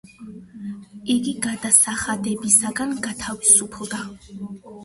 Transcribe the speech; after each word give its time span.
იგი 1.15 1.33
გადასახადებისგან 1.43 2.97
გათავისუფლდა. 3.09 4.05